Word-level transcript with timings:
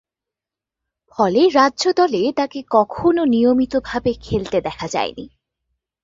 ফলে, 1.11 1.41
রাজ্য 1.49 1.83
দলে 1.93 2.21
তাকে 2.35 2.59
কখনো 2.69 3.21
নিয়মিতভাবে 3.25 4.11
খেলতে 4.21 4.57
দেখা 4.61 4.87
যায়নি। 4.87 5.25